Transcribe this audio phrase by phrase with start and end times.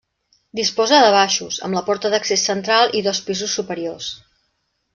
[0.59, 4.09] Disposa de baixos, amb la porta d'accés central, i dos pisos superiors.